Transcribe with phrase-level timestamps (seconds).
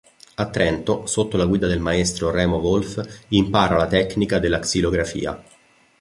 [0.33, 5.39] A Trento, sotto la guida del maestro Remo Wolf, impara la tecnica della xilografia.